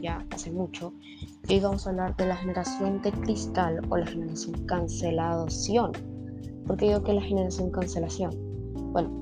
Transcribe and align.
ya 0.00 0.24
hace 0.30 0.50
mucho, 0.50 0.92
que 1.46 1.54
íbamos 1.56 1.86
a 1.86 1.90
hablar 1.90 2.16
de 2.16 2.26
la 2.26 2.36
generación 2.36 3.02
de 3.02 3.12
cristal 3.12 3.80
o 3.90 3.96
la 3.96 4.06
generación 4.06 4.66
cancelación. 4.66 5.92
¿Por 6.66 6.76
qué 6.76 6.86
digo 6.86 7.02
que 7.02 7.12
la 7.12 7.22
generación 7.22 7.70
cancelación? 7.70 8.30
Bueno, 8.92 9.20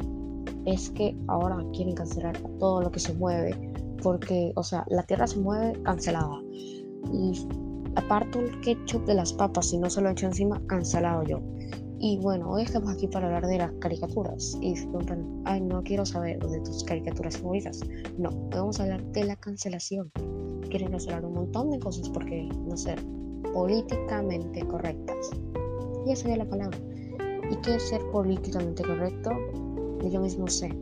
es 0.64 0.90
que 0.90 1.16
ahora 1.28 1.64
quieren 1.72 1.94
cancelar 1.94 2.38
todo 2.58 2.82
lo 2.82 2.90
que 2.90 3.00
se 3.00 3.14
mueve, 3.14 3.72
porque, 4.02 4.52
o 4.56 4.62
sea, 4.62 4.84
la 4.88 5.02
Tierra 5.02 5.26
se 5.26 5.40
mueve 5.40 5.80
cancelada. 5.82 6.40
Y 7.12 7.32
aparto 7.96 8.40
el 8.40 8.60
ketchup 8.60 9.04
de 9.06 9.14
las 9.14 9.32
papas, 9.32 9.72
y 9.72 9.78
no 9.78 9.90
se 9.90 10.00
lo 10.00 10.10
echo 10.10 10.26
encima, 10.26 10.60
cancelado 10.66 11.24
yo. 11.24 11.40
Y 12.04 12.18
bueno, 12.18 12.50
hoy 12.50 12.62
estamos 12.62 12.90
aquí 12.90 13.06
para 13.06 13.26
hablar 13.26 13.46
de 13.46 13.58
las 13.58 13.70
caricaturas. 13.78 14.58
Y 14.60 14.74
ay, 15.44 15.60
no 15.60 15.84
quiero 15.84 16.04
saber 16.04 16.44
de 16.44 16.60
tus 16.60 16.82
caricaturas 16.82 17.38
favoritas. 17.38 17.78
No, 18.18 18.30
vamos 18.50 18.80
a 18.80 18.82
hablar 18.82 19.04
de 19.12 19.22
la 19.22 19.36
cancelación. 19.36 20.10
Quieren 20.72 20.90
cancelar 20.90 21.22
un 21.26 21.34
montón 21.34 21.70
de 21.70 21.78
cosas 21.78 22.08
porque 22.08 22.48
no 22.66 22.78
ser 22.78 22.98
políticamente 23.52 24.66
correctas. 24.66 25.30
Y 26.06 26.12
esa 26.12 26.30
es 26.30 26.38
la 26.38 26.46
palabra. 26.46 26.78
¿Y 27.50 27.56
qué 27.56 27.74
es 27.74 27.90
ser 27.90 28.00
políticamente 28.10 28.82
correcto? 28.82 29.32
Yo 30.10 30.18
mismo 30.18 30.48
sé. 30.48 30.74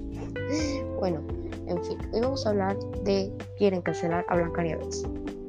bueno, 1.00 1.20
en 1.66 1.84
fin, 1.84 1.98
hoy 2.12 2.20
vamos 2.20 2.46
a 2.46 2.50
hablar 2.50 2.78
de 3.02 3.32
quieren 3.58 3.82
cancelar 3.82 4.24
a 4.28 4.36
Blancanieves. 4.36 5.02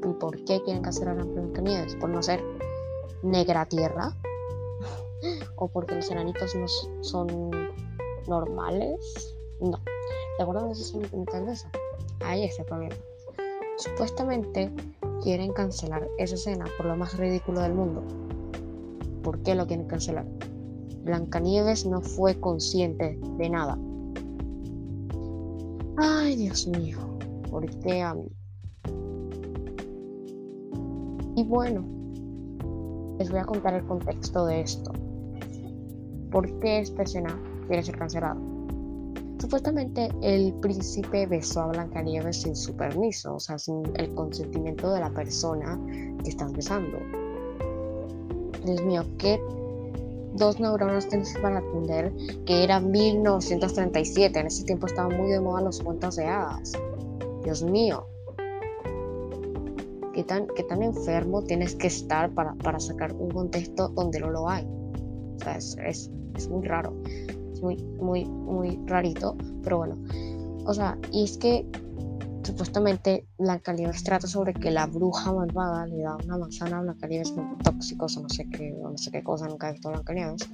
¿Y 0.10 0.14
por 0.14 0.36
qué 0.46 0.60
quieren 0.64 0.82
cancelar 0.82 1.20
a 1.20 1.24
Blancanieves? 1.24 1.96
Por 1.98 2.10
no 2.10 2.24
ser 2.24 2.44
negra 3.22 3.68
tierra 3.68 4.18
o 5.58 5.68
porque 5.68 5.94
los 5.94 6.10
enanitos 6.10 6.56
no 6.56 6.68
son 7.04 7.52
normales. 8.28 9.36
No. 9.60 9.80
¿Te 10.38 10.42
acuerdas 10.42 10.66
de 10.66 10.72
ese 10.72 10.84
sentimental 10.86 11.46
de 11.46 11.52
eso? 11.52 11.68
Ahí 12.22 12.44
está 12.46 12.64
el 12.64 12.68
problema. 12.68 12.96
Supuestamente 13.82 14.72
quieren 15.24 15.54
cancelar 15.54 16.08
esa 16.20 16.36
escena 16.36 16.66
por 16.78 16.86
lo 16.86 16.96
más 16.96 17.18
ridículo 17.18 17.62
del 17.62 17.74
mundo. 17.74 18.04
¿Por 19.24 19.42
qué 19.42 19.56
lo 19.56 19.66
quieren 19.66 19.88
cancelar? 19.88 20.28
Blancanieves 21.04 21.88
no 21.88 22.00
fue 22.00 22.40
consciente 22.40 23.20
de 23.40 23.50
nada. 23.50 23.80
Ay, 25.98 26.36
Dios 26.36 26.68
mío, 26.68 27.00
¿por 27.50 27.68
qué 27.80 28.04
a 28.04 28.14
mí? 28.14 28.32
Y 31.36 31.44
bueno, 31.44 31.84
les 33.18 33.32
voy 33.32 33.40
a 33.40 33.46
contar 33.46 33.74
el 33.74 33.86
contexto 33.86 34.46
de 34.46 34.62
esto. 34.62 34.92
¿Por 36.30 36.60
qué 36.60 36.82
esta 36.82 37.02
escena 37.02 37.36
quiere 37.66 37.82
ser 37.82 37.98
cancelada? 37.98 38.38
Supuestamente 39.42 40.10
el 40.22 40.54
príncipe 40.62 41.26
besó 41.26 41.62
a 41.62 41.68
Blancanieves 41.70 42.44
sin 42.44 42.56
su 42.56 42.76
permiso, 42.76 43.34
o 43.34 43.40
sea, 43.40 43.58
sin 43.58 43.82
el 43.96 44.14
consentimiento 44.14 44.94
de 44.94 45.00
la 45.00 45.10
persona 45.10 45.82
que 46.24 46.30
estás 46.30 46.54
besando. 46.54 47.00
Dios 48.64 48.84
mío, 48.84 49.04
¿qué 49.18 49.42
dos 50.36 50.60
neuronas 50.60 51.10
tienes 51.10 51.36
para 51.42 51.58
atender? 51.58 52.14
Que 52.46 52.64
era 52.64 52.80
1937, 52.80 54.40
en 54.40 54.46
ese 54.46 54.64
tiempo 54.64 54.86
estaban 54.86 55.18
muy 55.18 55.32
de 55.32 55.42
moda 55.42 55.62
los 55.62 55.82
cuentos 55.82 56.18
de 56.18 56.26
hadas. 56.28 56.74
Dios 57.44 57.64
mío, 57.64 58.06
¿qué 60.14 60.24
tan, 60.24 60.46
qué 60.56 60.62
tan 60.62 60.84
enfermo 60.84 61.42
tienes 61.42 61.74
que 61.74 61.88
estar 61.88 62.32
para, 62.36 62.54
para 62.54 62.80
sacar 62.80 63.12
un 63.14 63.32
contexto 63.32 63.90
donde 63.90 64.20
no 64.20 64.30
lo 64.30 64.48
hay? 64.48 64.68
O 64.68 65.44
sea, 65.44 65.58
es 65.58 66.12
es 66.36 66.50
muy 66.50 66.66
raro, 66.68 66.94
es 67.06 67.38
muy, 67.62 67.78
muy, 67.78 68.26
muy 68.26 68.80
rarito, 68.86 69.36
pero 69.64 69.78
bueno. 69.78 69.98
O 70.66 70.74
sea, 70.74 70.98
y 71.12 71.24
es 71.24 71.38
que 71.38 71.66
supuestamente 72.44 73.26
Blancanieves 73.38 74.04
trata 74.04 74.28
sobre 74.28 74.54
que 74.54 74.72
la 74.72 74.88
bruja 74.88 75.32
malvada 75.32 75.86
le 75.86 76.02
da 76.02 76.18
una 76.26 76.38
manzana 76.38 76.80
a 76.80 76.82
Blancanieves 76.82 77.32
con 77.32 77.58
tóxicos 77.60 78.18
o 78.18 78.24
no 78.24 78.30
sé 78.30 78.48
qué, 78.50 78.72
no 78.72 78.98
sé 78.98 79.12
qué 79.12 79.24
cosa, 79.24 79.48
nunca 79.48 79.70
he 79.70 79.74
visto 79.74 79.90
a 79.90 79.92
Blancanieves. 79.94 80.50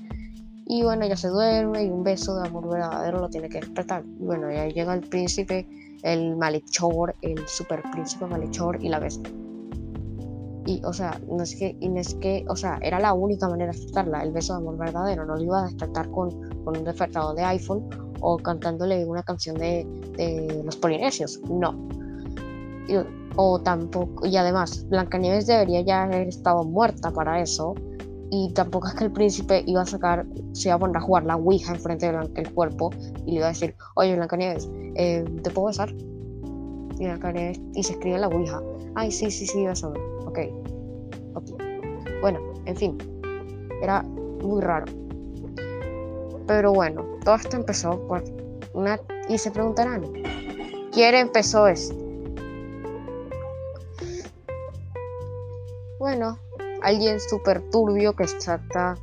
Y 0.69 0.84
bueno, 0.84 1.06
ella 1.06 1.16
se 1.16 1.29
duerme 1.29 1.85
y 1.85 1.90
un 1.90 2.03
beso 2.03 2.35
de 2.38 2.47
amor 2.47 2.69
verdadero 2.69 3.19
lo 3.19 3.29
tiene 3.29 3.47
que 3.47 3.62
despertar. 3.62 4.03
Y 4.19 4.25
bueno, 4.25 4.51
y 4.51 4.56
ahí 4.56 4.74
llega 4.74 4.94
el 4.94 5.01
príncipe, 5.01 5.66
el 6.03 6.35
malhechor, 6.35 7.16
el 7.22 7.47
super 7.47 7.81
príncipe 7.94 8.25
malhechor 8.25 8.84
y 8.84 8.89
la 8.89 9.00
besa. 9.00 9.22
Y, 10.67 10.81
o 10.83 10.91
sea, 10.91 11.17
no 11.29 11.44
es 11.44 11.55
que, 11.55 11.78
y 11.79 11.88
no 11.88 12.01
es 12.01 12.13
que, 12.16 12.45
o 12.50 12.55
sea, 12.57 12.78
era 12.83 13.00
la 13.00 13.13
única 13.13 13.47
manera 13.47 13.72
de 13.72 13.78
despertarla, 13.78 14.22
el 14.22 14.33
beso 14.33 14.53
de 14.53 14.59
amor 14.59 14.78
verdadero. 14.78 15.25
No 15.25 15.38
lo 15.38 15.41
iba 15.41 15.61
a 15.61 15.63
despertar 15.63 16.11
con, 16.11 16.29
con 16.66 16.78
un 16.78 16.83
despertador 16.83 17.38
de 17.38 17.44
iPhone 17.44 17.89
o 18.19 18.38
cantándole 18.38 19.06
una 19.06 19.23
canción 19.23 19.56
de, 19.56 19.88
de 20.17 20.61
los 20.66 20.75
polinesios. 20.75 21.39
No. 21.50 21.73
Y, 22.89 22.95
o 23.38 23.61
tampoco, 23.61 24.25
y 24.25 24.35
además, 24.35 24.85
Blancanieves 24.89 25.47
debería 25.47 25.81
ya 25.81 26.03
haber 26.03 26.27
estado 26.27 26.66
muerta 26.66 27.11
para 27.11 27.41
eso. 27.41 27.73
Y 28.29 28.51
tampoco 28.51 28.89
es 28.89 28.95
que 28.95 29.06
el 29.06 29.13
príncipe 29.13 29.63
iba 29.67 29.83
a 29.83 29.85
sacar, 29.85 30.25
se 30.51 30.67
iba 30.67 30.75
a 30.75 30.79
poner 30.79 30.97
a 30.97 31.01
jugar 31.01 31.23
la 31.23 31.38
Ouija 31.38 31.73
enfrente 31.73 32.11
de 32.11 32.29
el 32.35 32.53
cuerpo 32.53 32.89
y 33.25 33.31
le 33.31 33.38
iba 33.38 33.45
a 33.45 33.50
decir, 33.50 33.73
oye 33.95 34.17
Blancanieves, 34.17 34.69
eh, 34.95 35.23
¿te 35.44 35.50
puedo 35.50 35.67
besar? 35.67 35.94
Y 37.00 37.06
Blancanieves, 37.06 37.61
y 37.73 37.83
se 37.83 37.94
escribe 37.94 38.17
la 38.17 38.27
Ouija. 38.27 38.61
Ay, 38.95 39.11
sí, 39.11 39.31
sí, 39.31 39.47
sí, 39.47 39.66
besame 39.66 40.16
ok. 41.34 41.50
Bueno, 42.22 42.40
en 42.66 42.75
fin, 42.75 42.98
era 43.81 44.02
muy 44.02 44.62
raro. 44.62 44.86
Pero 46.48 46.74
bueno, 46.74 47.06
todo 47.24 47.36
esto 47.36 47.58
empezó 47.58 48.00
por 48.08 48.24
una... 48.74 49.00
Y 49.28 49.38
se 49.38 49.52
preguntarán, 49.52 50.03
¿quién 50.94 51.16
empezó 51.16 51.68
esto? 51.68 51.96
Bueno, 56.00 56.40
alguien 56.81 57.19
súper 57.19 57.62
turbio 57.69 58.14
que 58.14 58.25
trata 58.25 58.98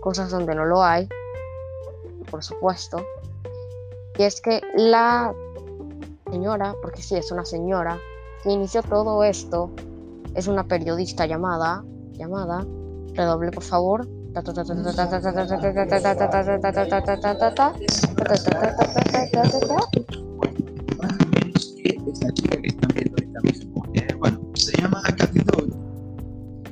cosas 0.00 0.30
donde 0.30 0.54
no 0.54 0.64
lo 0.64 0.82
hay, 0.82 1.08
por 2.30 2.42
supuesto. 2.44 3.04
Y 4.18 4.24
es 4.24 4.40
que 4.40 4.60
la 4.76 5.32
señora, 6.30 6.74
porque 6.82 7.02
sí, 7.02 7.16
es 7.16 7.30
una 7.32 7.44
señora, 7.44 7.98
que 8.42 8.50
inició 8.50 8.82
todo 8.82 9.24
esto 9.24 9.70
es 10.34 10.46
una 10.46 10.66
periodista 10.66 11.26
llamada, 11.26 11.84
llamada, 12.12 12.66
redoble 13.14 13.50
por 13.50 13.62
favor. 13.62 14.08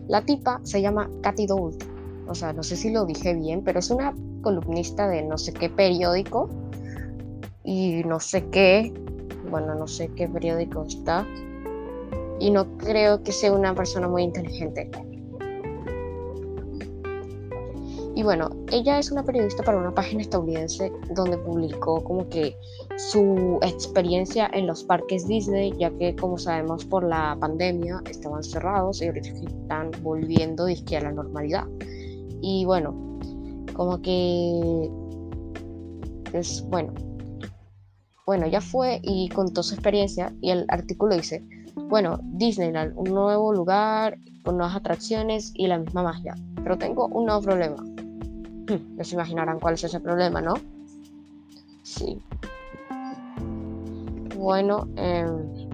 La 0.06 0.24
tipa 0.24 0.60
se 0.62 0.80
llama 0.80 1.10
Katy 1.22 1.46
Doult. 1.46 1.84
O 2.28 2.34
sea, 2.34 2.52
no 2.52 2.62
sé 2.62 2.76
si 2.76 2.90
lo 2.90 3.04
dije 3.06 3.34
bien, 3.34 3.62
pero 3.64 3.78
es 3.78 3.90
una 3.90 4.14
columnista 4.42 5.08
de 5.08 5.22
no 5.22 5.36
sé 5.38 5.52
qué 5.52 5.68
periódico 5.68 6.48
y 7.64 8.02
no 8.04 8.20
sé 8.20 8.46
qué, 8.46 8.92
bueno, 9.50 9.74
no 9.74 9.86
sé 9.86 10.08
qué 10.08 10.28
periódico 10.28 10.84
está, 10.84 11.26
y 12.40 12.50
no 12.50 12.76
creo 12.78 13.22
que 13.22 13.32
sea 13.32 13.52
una 13.52 13.74
persona 13.74 14.08
muy 14.08 14.22
inteligente. 14.22 14.90
Y 18.18 18.24
bueno, 18.24 18.50
ella 18.72 18.98
es 18.98 19.12
una 19.12 19.22
periodista 19.22 19.62
para 19.62 19.78
una 19.78 19.94
página 19.94 20.22
estadounidense 20.22 20.90
donde 21.14 21.38
publicó 21.38 22.02
como 22.02 22.28
que 22.28 22.56
su 22.96 23.60
experiencia 23.62 24.50
en 24.52 24.66
los 24.66 24.82
parques 24.82 25.28
Disney, 25.28 25.72
ya 25.78 25.90
que 25.90 26.16
como 26.16 26.36
sabemos 26.36 26.84
por 26.84 27.04
la 27.04 27.36
pandemia 27.38 28.02
estaban 28.10 28.42
cerrados 28.42 29.00
y 29.00 29.06
ahorita 29.06 29.28
están 29.28 29.92
volviendo 30.02 30.66
a 30.66 31.00
la 31.00 31.12
normalidad. 31.12 31.68
Y 32.40 32.64
bueno, 32.64 33.20
como 33.74 34.02
que 34.02 34.90
es 36.32 36.64
bueno. 36.68 36.92
Bueno, 38.26 38.46
ella 38.46 38.60
fue 38.60 39.00
y 39.04 39.28
contó 39.28 39.62
su 39.62 39.74
experiencia 39.74 40.34
y 40.40 40.50
el 40.50 40.64
artículo 40.70 41.14
dice, 41.14 41.44
bueno, 41.88 42.18
Disneyland, 42.22 42.92
un 42.96 43.10
nuevo 43.10 43.52
lugar 43.52 44.18
con 44.42 44.56
nuevas 44.56 44.76
atracciones 44.76 45.52
y 45.54 45.66
la 45.66 45.78
misma 45.78 46.02
magia. 46.02 46.34
Pero 46.62 46.76
tengo 46.78 47.06
un 47.06 47.26
nuevo 47.26 47.42
problema. 47.42 47.76
Ya 48.96 49.04
se 49.04 49.14
imaginarán 49.14 49.60
cuál 49.60 49.74
es 49.74 49.84
ese 49.84 50.00
problema, 50.00 50.40
¿no? 50.40 50.54
Sí. 51.82 52.20
Bueno, 54.36 54.86
em, 54.96 55.68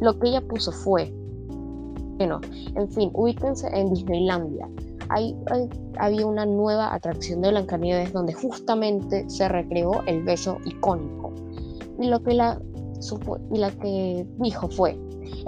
lo 0.00 0.18
que 0.18 0.28
ella 0.28 0.40
puso 0.40 0.70
fue, 0.70 1.12
bueno, 2.16 2.40
en 2.74 2.88
fin, 2.88 3.10
ubíquense 3.14 3.68
en 3.68 3.92
Disneylandia. 3.92 4.68
Hay, 5.08 5.36
había 5.98 6.26
una 6.26 6.46
nueva 6.46 6.94
atracción 6.94 7.40
de 7.40 7.50
Blancanieves 7.50 8.12
donde 8.12 8.32
justamente 8.32 9.28
se 9.28 9.48
recreó 9.48 10.02
el 10.06 10.22
beso 10.22 10.58
icónico. 10.64 11.32
Y 12.00 12.06
lo 12.06 12.22
que 12.22 12.34
la 12.34 12.60
y 13.52 13.58
la 13.58 13.70
que 13.70 14.26
dijo 14.38 14.68
fue, 14.68 14.98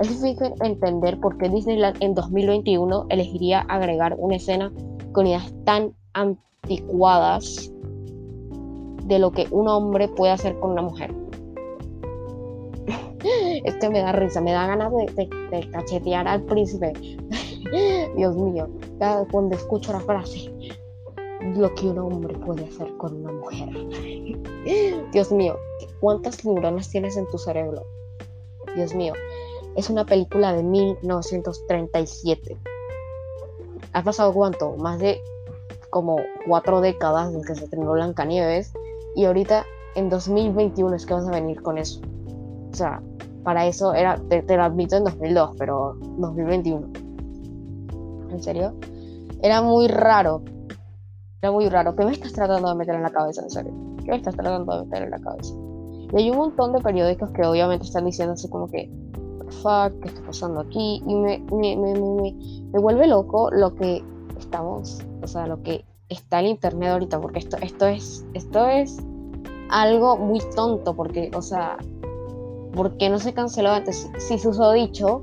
es 0.00 0.08
difícil 0.08 0.52
entender 0.62 1.18
por 1.20 1.36
qué 1.38 1.48
Disneyland 1.48 1.96
en 2.00 2.14
2021 2.14 3.06
elegiría 3.08 3.60
agregar 3.62 4.14
una 4.18 4.36
escena 4.36 4.72
con 5.12 5.26
ideas 5.26 5.52
tan 5.64 5.92
anticuadas 6.14 7.72
de 9.04 9.18
lo 9.18 9.32
que 9.32 9.46
un 9.50 9.68
hombre 9.68 10.08
puede 10.08 10.32
hacer 10.32 10.58
con 10.60 10.70
una 10.70 10.82
mujer. 10.82 11.12
es 13.64 13.74
que 13.76 13.90
me 13.90 14.00
da 14.00 14.12
risa, 14.12 14.40
me 14.40 14.52
da 14.52 14.66
ganas 14.66 14.92
de, 14.92 15.68
cachetear 15.72 16.28
al 16.28 16.42
príncipe. 16.42 16.92
Dios 18.16 18.36
mío, 18.36 18.68
cuando 19.30 19.56
escucho 19.56 19.92
la 19.92 20.00
frase, 20.00 20.52
lo 21.54 21.74
que 21.74 21.88
un 21.88 21.98
hombre 21.98 22.36
puede 22.38 22.64
hacer 22.64 22.96
con 22.96 23.16
una 23.16 23.32
mujer. 23.32 23.68
Dios 25.12 25.32
mío, 25.32 25.56
¿cuántas 26.00 26.44
neuronas 26.44 26.88
tienes 26.88 27.16
en 27.16 27.26
tu 27.28 27.38
cerebro? 27.38 27.84
Dios 28.74 28.94
mío, 28.94 29.14
es 29.76 29.90
una 29.90 30.04
película 30.04 30.52
de 30.52 30.62
1937. 30.62 32.56
¿Ha 33.92 34.02
pasado 34.02 34.32
cuánto? 34.32 34.76
Más 34.76 34.98
de 34.98 35.20
como 35.90 36.16
cuatro 36.46 36.80
décadas 36.80 37.32
desde 37.32 37.46
que 37.46 37.54
se 37.56 37.64
estrenó 37.64 37.92
Blancanieves 37.92 38.72
y 39.16 39.24
ahorita 39.24 39.64
en 39.96 40.08
2021 40.08 40.94
es 40.94 41.04
que 41.04 41.14
vas 41.14 41.26
a 41.26 41.32
venir 41.32 41.60
con 41.62 41.78
eso. 41.78 42.00
O 42.72 42.76
sea, 42.76 43.02
para 43.42 43.66
eso 43.66 43.94
era, 43.94 44.16
te, 44.28 44.56
lo 44.56 44.62
admito 44.62 44.96
en 44.96 45.04
2002, 45.04 45.56
pero 45.58 45.96
2021. 46.18 46.88
¿En 48.30 48.42
serio? 48.42 48.74
Era 49.42 49.62
muy 49.62 49.88
raro. 49.88 50.42
Era 51.42 51.50
muy 51.50 51.68
raro. 51.68 51.96
¿Qué 51.96 52.04
me 52.04 52.12
estás 52.12 52.32
tratando 52.32 52.68
de 52.68 52.74
meter 52.76 52.94
en 52.94 53.02
la 53.02 53.10
cabeza, 53.10 53.42
en 53.42 53.50
serio? 53.50 53.72
¿Qué 54.04 54.10
me 54.10 54.16
estás 54.18 54.36
tratando 54.36 54.78
de 54.78 54.84
meter 54.84 55.02
en 55.04 55.10
la 55.10 55.18
cabeza? 55.18 55.54
Y 56.12 56.16
hay 56.16 56.30
un 56.30 56.36
montón 56.36 56.72
de 56.72 56.80
periódicos 56.80 57.30
que 57.30 57.44
obviamente 57.44 57.86
están 57.86 58.06
diciendo 58.06 58.34
así 58.34 58.48
como 58.48 58.68
que, 58.68 58.90
fuck, 59.62 59.92
¿qué 60.02 60.08
está 60.08 60.22
pasando 60.22 60.60
aquí? 60.60 61.02
Y 61.06 61.14
me, 61.14 61.38
me, 61.52 61.76
me, 61.76 61.94
me, 62.72 62.80
vuelve 62.80 63.06
loco 63.06 63.50
lo 63.50 63.74
que 63.74 64.02
estamos, 64.38 65.00
o 65.22 65.26
sea, 65.26 65.46
lo 65.46 65.62
que 65.62 65.84
está 66.08 66.40
en 66.40 66.46
internet 66.46 66.90
ahorita, 66.90 67.20
porque 67.20 67.38
esto, 67.38 67.56
esto 67.60 67.86
es, 67.86 68.24
esto 68.34 68.66
es 68.66 68.98
algo 69.70 70.16
muy 70.16 70.40
tonto, 70.56 70.94
porque, 70.94 71.30
o 71.34 71.42
sea, 71.42 71.76
¿por 72.72 72.96
qué 72.96 73.08
no 73.08 73.18
se 73.18 73.32
canceló 73.32 73.70
antes? 73.70 74.10
Si, 74.18 74.38
se 74.38 74.48
usó 74.48 74.72
dicho 74.72 75.22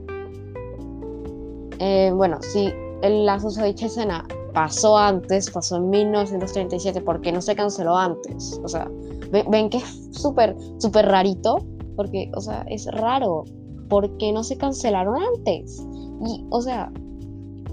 eh, 1.79 2.11
bueno, 2.13 2.39
si 2.41 2.73
la 3.03 3.39
susodicha 3.39 3.85
escena 3.85 4.25
pasó 4.53 4.97
antes, 4.97 5.51
pasó 5.51 5.77
en 5.77 5.89
1937, 5.89 7.01
¿por 7.01 7.21
qué 7.21 7.31
no 7.31 7.41
se 7.41 7.55
canceló 7.55 7.95
antes? 7.95 8.59
O 8.63 8.67
sea, 8.67 8.89
ven, 9.31 9.69
que 9.69 9.77
es 9.77 10.09
súper, 10.11 10.55
súper 10.77 11.05
rarito, 11.05 11.65
porque, 11.95 12.31
o 12.35 12.41
sea, 12.41 12.65
es 12.69 12.85
raro. 12.87 13.45
¿Por 13.89 14.17
qué 14.17 14.31
no 14.33 14.43
se 14.43 14.57
cancelaron 14.57 15.15
antes? 15.35 15.85
Y, 16.25 16.45
o 16.49 16.61
sea, 16.61 16.91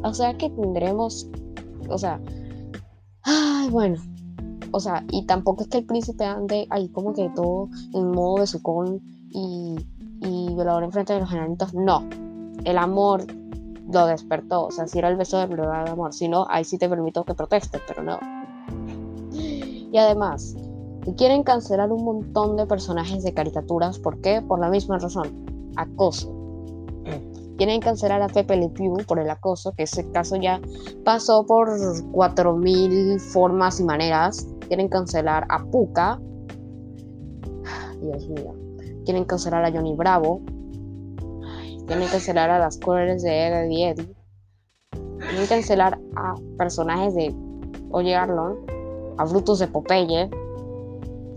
o 0.02 0.14
sea 0.14 0.34
que 0.34 0.50
tendremos, 0.50 1.28
o 1.88 1.98
sea, 1.98 2.20
ay, 3.22 3.68
bueno, 3.70 4.00
o 4.70 4.80
sea, 4.80 5.04
y 5.10 5.26
tampoco 5.26 5.62
es 5.62 5.68
que 5.68 5.78
el 5.78 5.86
príncipe 5.86 6.24
ande 6.24 6.66
ahí 6.70 6.88
como 6.88 7.12
que 7.14 7.28
todo 7.30 7.68
en 7.92 8.10
modo 8.12 8.40
de 8.40 8.46
sucón 8.46 9.00
y, 9.30 9.76
y 10.20 10.54
violador 10.54 10.84
enfrente 10.84 11.14
de 11.14 11.20
los 11.20 11.32
enanitos. 11.32 11.74
No, 11.74 12.06
el 12.64 12.78
amor 12.78 13.26
lo 13.92 14.06
despertó. 14.06 14.66
O 14.66 14.70
sea, 14.70 14.86
si 14.86 14.98
era 14.98 15.08
el 15.08 15.16
beso 15.16 15.38
de 15.38 15.46
verdad 15.46 15.84
de 15.84 15.90
amor. 15.90 16.12
Si 16.12 16.28
no, 16.28 16.46
ahí 16.48 16.64
sí 16.64 16.78
te 16.78 16.88
permito 16.88 17.24
que 17.24 17.34
protestes, 17.34 17.80
pero 17.86 18.02
no. 18.02 18.18
Y 19.32 19.96
además, 19.96 20.56
quieren 21.12 21.42
cancelar 21.42 21.92
un 21.92 22.04
montón 22.04 22.56
de 22.56 22.66
personajes 22.66 23.22
de 23.22 23.34
caricaturas. 23.34 23.98
¿Por 23.98 24.20
qué? 24.20 24.42
Por 24.42 24.58
la 24.58 24.70
misma 24.70 24.98
razón. 24.98 25.72
Acoso. 25.76 26.32
Quieren 27.56 27.80
cancelar 27.80 28.20
a 28.20 28.26
Pepe 28.26 28.56
Le 28.56 28.68
Pew 28.68 28.96
por 29.06 29.20
el 29.20 29.30
acoso, 29.30 29.72
que 29.72 29.84
ese 29.84 30.10
caso 30.10 30.34
ya 30.36 30.60
pasó 31.04 31.46
por 31.46 31.68
4.000 31.68 33.20
formas 33.20 33.78
y 33.78 33.84
maneras 33.84 34.48
quieren 34.66 34.88
cancelar 34.88 35.46
a 35.48 35.64
Puka. 35.64 36.20
Dios 38.00 38.28
mío. 38.28 38.54
Quieren 39.04 39.24
cancelar 39.24 39.64
a 39.64 39.70
Johnny 39.70 39.94
Bravo. 39.94 40.40
Quieren 41.86 42.08
cancelar 42.08 42.50
a 42.50 42.58
las 42.58 42.78
colores 42.78 43.22
de 43.22 43.46
Eddie 43.46 43.90
Eddie. 43.90 44.16
Quieren 45.18 45.46
cancelar 45.46 46.00
a 46.16 46.34
personajes 46.58 47.14
de 47.14 47.32
Oye 47.90 48.16
Arlon. 48.16 48.56
A 49.16 49.24
Brutus 49.26 49.60
de 49.60 49.68
Popeye. 49.68 50.28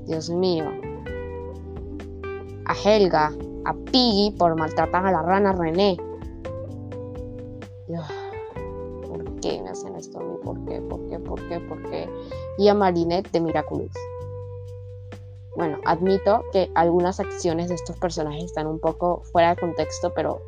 Dios 0.08 0.30
mío. 0.30 0.66
A 2.66 2.74
Helga. 2.74 3.32
A 3.66 3.74
Piggy 3.92 4.32
por 4.38 4.58
maltratar 4.58 5.06
a 5.06 5.12
la 5.12 5.22
rana 5.22 5.52
René. 5.52 5.98
¿Por 9.08 9.40
qué 9.42 9.62
me 9.62 9.70
hacen 9.70 9.96
esto 9.96 10.20
a 10.20 10.24
mí? 10.24 10.36
¿Por 10.44 10.64
qué? 10.66 10.82
¿Por 10.82 11.08
qué? 11.08 11.20
¿Por 11.20 11.48
qué? 11.50 11.60
¿Por 11.60 11.90
qué? 11.90 12.10
y 12.58 12.68
a 12.68 12.74
Marinette 12.74 13.32
de 13.32 13.40
Miraculous. 13.40 13.94
Bueno, 15.56 15.78
admito 15.86 16.44
que 16.52 16.70
algunas 16.76 17.20
acciones 17.20 17.70
de 17.70 17.76
estos 17.76 17.98
personajes 17.98 18.46
están 18.46 18.68
un 18.68 18.80
poco 18.80 19.24
fuera 19.32 19.52
de 19.52 19.62
contexto, 19.62 20.14
pero, 20.14 20.42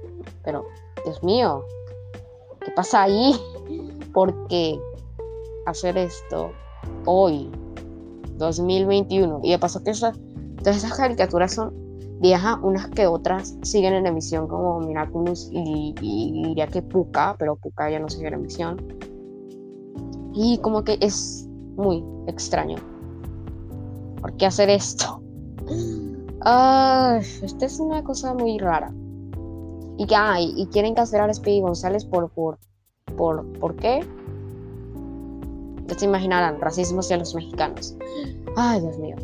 pero, 0.43 0.67
Dios 1.03 1.23
mío, 1.23 1.65
¿qué 2.63 2.71
pasa 2.71 3.03
ahí? 3.03 3.39
¿Por 4.13 4.47
qué 4.47 4.79
hacer 5.65 5.97
esto 5.97 6.51
hoy, 7.05 7.49
2021? 8.39 9.41
Y 9.43 9.51
de 9.51 9.59
paso 9.59 9.83
que 9.83 9.91
todas 9.91 10.77
esas 10.77 10.97
caricaturas 10.97 11.53
son 11.53 11.73
viejas, 12.19 12.57
unas 12.61 12.87
que 12.89 13.07
otras 13.07 13.55
siguen 13.61 13.93
en 13.93 14.05
emisión 14.05 14.47
como 14.47 14.79
Miraculous 14.79 15.49
y, 15.51 15.93
diría 16.01 16.67
que 16.67 16.81
Puka, 16.81 17.35
pero 17.37 17.55
Puka 17.55 17.89
ya 17.89 17.99
no 17.99 18.09
sigue 18.09 18.27
en 18.27 18.33
emisión. 18.33 18.77
Y 20.33 20.57
como 20.59 20.83
que 20.83 20.97
es 21.01 21.47
muy 21.75 22.03
extraño. 22.27 22.77
¿Por 24.21 24.33
qué 24.37 24.45
hacer 24.47 24.69
esto? 24.69 25.21
Ah, 26.41 27.19
esta 27.41 27.65
es 27.65 27.81
una 27.81 28.01
cosa 28.01 28.33
muy 28.33 28.57
rara. 28.59 28.93
Y 29.97 30.05
que 30.05 30.15
y 30.39 30.65
quieren 30.67 30.95
cancelar 30.95 31.29
a 31.29 31.33
Speedy 31.33 31.59
González 31.59 32.05
por, 32.05 32.29
por, 32.29 32.57
por, 33.17 33.45
¿por 33.59 33.75
qué? 33.75 34.07
Ya 35.89 35.97
se 35.97 36.05
imaginarán, 36.05 36.61
racismo 36.61 36.99
hacia 36.99 37.17
los 37.17 37.33
mexicanos. 37.33 37.95
Ay, 38.55 38.79
Dios 38.81 38.97
mío. 38.99 39.15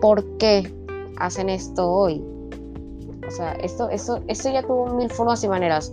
¿Por 0.00 0.24
qué 0.38 0.72
hacen 1.18 1.48
esto 1.48 1.90
hoy? 1.90 2.24
O 3.26 3.30
sea, 3.30 3.52
esto, 3.54 3.88
esto, 3.90 4.20
esto 4.28 4.50
ya 4.50 4.62
tuvo 4.62 4.94
mil 4.94 5.10
formas 5.10 5.42
y 5.42 5.48
maneras. 5.48 5.92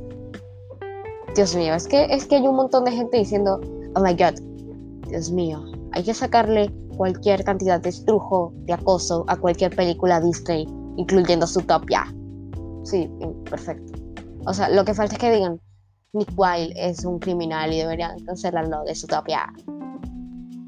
Dios 1.35 1.55
mío, 1.55 1.73
es 1.73 1.87
que, 1.87 2.05
es 2.05 2.25
que 2.25 2.35
hay 2.35 2.47
un 2.47 2.55
montón 2.55 2.85
de 2.85 2.91
gente 2.91 3.17
diciendo, 3.17 3.59
oh 3.95 4.01
my 4.01 4.13
god, 4.13 4.39
Dios 5.07 5.31
mío, 5.31 5.63
hay 5.91 6.03
que 6.03 6.13
sacarle 6.13 6.71
cualquier 6.97 7.43
cantidad 7.43 7.79
de 7.79 7.89
estrujo, 7.89 8.51
de 8.65 8.73
acoso 8.73 9.23
a 9.27 9.37
cualquier 9.37 9.75
película 9.75 10.19
Disney, 10.19 10.67
incluyendo 10.97 11.47
Zootopia. 11.47 12.13
Sí, 12.83 13.09
perfecto. 13.49 13.93
O 14.45 14.53
sea, 14.53 14.69
lo 14.69 14.83
que 14.83 14.93
falta 14.93 15.15
es 15.15 15.19
que 15.19 15.31
digan, 15.31 15.61
Nick 16.11 16.29
Wilde 16.35 16.73
es 16.75 17.05
un 17.05 17.19
criminal 17.19 17.71
y 17.71 17.77
deberían 17.77 18.19
cancelarlo 18.25 18.83
de 18.83 18.95
Zootopia. 18.95 19.53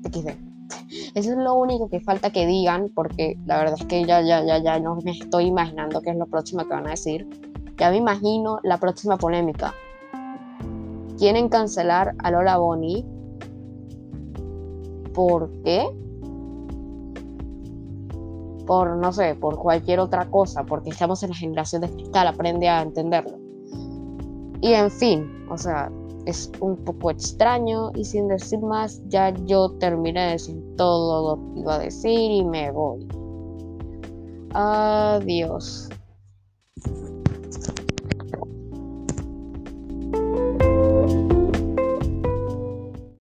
XD. 0.04 0.30
Eso 1.16 1.32
es 1.32 1.38
lo 1.38 1.56
único 1.56 1.90
que 1.90 2.00
falta 2.00 2.30
que 2.30 2.46
digan, 2.46 2.90
porque 2.94 3.38
la 3.46 3.58
verdad 3.58 3.76
es 3.80 3.86
que 3.86 4.06
ya, 4.06 4.22
ya, 4.22 4.44
ya, 4.46 4.60
ya 4.60 4.80
no 4.80 4.98
me 4.98 5.12
estoy 5.12 5.46
imaginando 5.46 6.02
qué 6.02 6.12
es 6.12 6.16
lo 6.16 6.28
próximo 6.28 6.64
que 6.64 6.74
van 6.74 6.88
a 6.88 6.92
decir. 6.92 7.28
Ya 7.78 7.90
me 7.90 7.98
imagino 7.98 8.60
la 8.64 8.78
próxima 8.78 9.18
polémica. 9.18 9.74
Quieren 11.18 11.50
cancelar 11.50 12.14
a 12.20 12.32
Lola 12.32 12.58
Bonnie 12.58 13.06
¿Por 15.14 15.52
qué? 15.64 15.90
Por, 18.66 18.96
no 18.96 19.12
sé, 19.12 19.36
por 19.36 19.58
cualquier 19.58 20.00
otra 20.00 20.30
cosa, 20.30 20.64
porque 20.64 20.92
estamos 20.92 21.22
en 21.24 21.32
la 21.32 21.36
generación 21.36 21.82
de 21.82 21.90
cristal, 21.90 22.28
aprende 22.28 22.70
a 22.70 22.82
entenderlo. 22.82 23.41
Y 24.62 24.74
en 24.74 24.92
fin, 24.92 25.46
o 25.50 25.58
sea, 25.58 25.92
es 26.26 26.52
un 26.60 26.78
poco 26.78 27.12
extraño 27.12 27.92
y 27.96 28.06
sin 28.06 28.28
decir 28.28 28.60
más, 28.60 29.02
ya 29.08 29.34
yo 29.46 29.72
terminé 29.80 30.22
de 30.22 30.32
decir 30.34 30.64
todo 30.78 31.36
lo 31.36 31.54
que 31.54 31.60
iba 31.62 31.76
a 31.76 31.80
decir 31.80 32.32
y 32.32 32.46
me 32.46 32.72
voy. 32.72 33.08
Adiós. 34.54 35.90